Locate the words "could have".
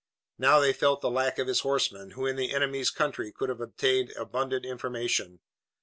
3.31-3.61